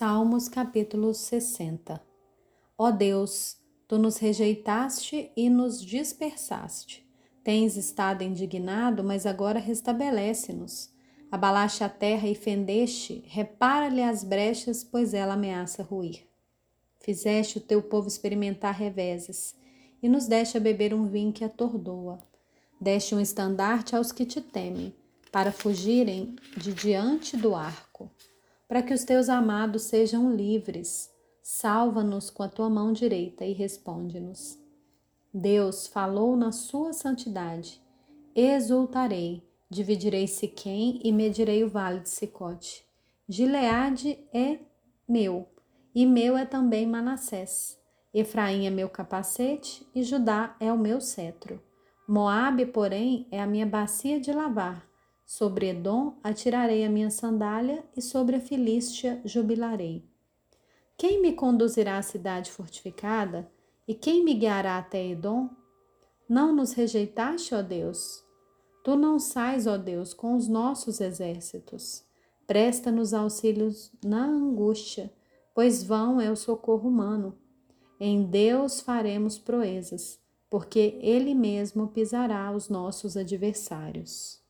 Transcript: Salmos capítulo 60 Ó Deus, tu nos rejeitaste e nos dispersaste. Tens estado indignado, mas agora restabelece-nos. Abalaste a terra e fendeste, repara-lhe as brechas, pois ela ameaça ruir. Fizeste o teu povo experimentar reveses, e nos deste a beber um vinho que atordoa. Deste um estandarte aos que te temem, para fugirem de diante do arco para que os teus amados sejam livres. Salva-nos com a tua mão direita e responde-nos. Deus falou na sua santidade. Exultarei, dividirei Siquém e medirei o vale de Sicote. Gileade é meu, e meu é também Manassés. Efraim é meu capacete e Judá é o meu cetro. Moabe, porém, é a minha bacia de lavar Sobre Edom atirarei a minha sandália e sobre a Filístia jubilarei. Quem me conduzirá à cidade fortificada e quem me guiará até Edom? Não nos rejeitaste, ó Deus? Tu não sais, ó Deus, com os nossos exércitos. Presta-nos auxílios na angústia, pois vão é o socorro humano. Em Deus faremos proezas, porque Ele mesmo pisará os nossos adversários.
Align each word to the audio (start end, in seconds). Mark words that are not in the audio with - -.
Salmos 0.00 0.48
capítulo 0.48 1.12
60 1.12 2.02
Ó 2.78 2.90
Deus, 2.90 3.58
tu 3.86 3.98
nos 3.98 4.16
rejeitaste 4.16 5.30
e 5.36 5.50
nos 5.50 5.84
dispersaste. 5.84 7.06
Tens 7.44 7.76
estado 7.76 8.24
indignado, 8.24 9.04
mas 9.04 9.26
agora 9.26 9.58
restabelece-nos. 9.58 10.90
Abalaste 11.30 11.84
a 11.84 11.88
terra 11.90 12.26
e 12.26 12.34
fendeste, 12.34 13.22
repara-lhe 13.26 14.02
as 14.02 14.24
brechas, 14.24 14.82
pois 14.82 15.12
ela 15.12 15.34
ameaça 15.34 15.82
ruir. 15.82 16.26
Fizeste 17.00 17.58
o 17.58 17.60
teu 17.60 17.82
povo 17.82 18.08
experimentar 18.08 18.72
reveses, 18.72 19.54
e 20.02 20.08
nos 20.08 20.26
deste 20.26 20.56
a 20.56 20.60
beber 20.60 20.94
um 20.94 21.04
vinho 21.04 21.30
que 21.30 21.44
atordoa. 21.44 22.18
Deste 22.80 23.14
um 23.14 23.20
estandarte 23.20 23.94
aos 23.94 24.12
que 24.12 24.24
te 24.24 24.40
temem, 24.40 24.94
para 25.30 25.52
fugirem 25.52 26.36
de 26.56 26.72
diante 26.72 27.36
do 27.36 27.54
arco 27.54 28.09
para 28.70 28.82
que 28.82 28.94
os 28.94 29.02
teus 29.02 29.28
amados 29.28 29.82
sejam 29.82 30.32
livres. 30.32 31.10
Salva-nos 31.42 32.30
com 32.30 32.44
a 32.44 32.48
tua 32.48 32.70
mão 32.70 32.92
direita 32.92 33.44
e 33.44 33.52
responde-nos. 33.52 34.56
Deus 35.34 35.88
falou 35.88 36.36
na 36.36 36.52
sua 36.52 36.92
santidade. 36.92 37.82
Exultarei, 38.32 39.42
dividirei 39.68 40.28
Siquém 40.28 41.00
e 41.02 41.10
medirei 41.10 41.64
o 41.64 41.68
vale 41.68 41.98
de 41.98 42.10
Sicote. 42.10 42.86
Gileade 43.28 44.16
é 44.32 44.60
meu, 45.08 45.48
e 45.92 46.06
meu 46.06 46.36
é 46.36 46.44
também 46.44 46.86
Manassés. 46.86 47.76
Efraim 48.14 48.68
é 48.68 48.70
meu 48.70 48.88
capacete 48.88 49.84
e 49.92 50.04
Judá 50.04 50.54
é 50.60 50.72
o 50.72 50.78
meu 50.78 51.00
cetro. 51.00 51.60
Moabe, 52.06 52.66
porém, 52.66 53.26
é 53.32 53.40
a 53.40 53.48
minha 53.48 53.66
bacia 53.66 54.20
de 54.20 54.32
lavar 54.32 54.89
Sobre 55.30 55.68
Edom 55.68 56.18
atirarei 56.24 56.84
a 56.84 56.90
minha 56.90 57.08
sandália 57.08 57.84
e 57.96 58.02
sobre 58.02 58.34
a 58.34 58.40
Filístia 58.40 59.22
jubilarei. 59.24 60.04
Quem 60.98 61.22
me 61.22 61.34
conduzirá 61.34 61.98
à 61.98 62.02
cidade 62.02 62.50
fortificada 62.50 63.48
e 63.86 63.94
quem 63.94 64.24
me 64.24 64.34
guiará 64.34 64.76
até 64.76 65.06
Edom? 65.06 65.48
Não 66.28 66.52
nos 66.52 66.72
rejeitaste, 66.72 67.54
ó 67.54 67.62
Deus? 67.62 68.24
Tu 68.82 68.96
não 68.96 69.20
sais, 69.20 69.68
ó 69.68 69.76
Deus, 69.78 70.12
com 70.12 70.34
os 70.34 70.48
nossos 70.48 71.00
exércitos. 71.00 72.02
Presta-nos 72.44 73.14
auxílios 73.14 73.92
na 74.04 74.26
angústia, 74.26 75.12
pois 75.54 75.84
vão 75.84 76.20
é 76.20 76.28
o 76.28 76.34
socorro 76.34 76.88
humano. 76.88 77.38
Em 78.00 78.24
Deus 78.24 78.80
faremos 78.80 79.38
proezas, 79.38 80.18
porque 80.50 80.98
Ele 81.00 81.36
mesmo 81.36 81.86
pisará 81.86 82.50
os 82.50 82.68
nossos 82.68 83.16
adversários. 83.16 84.40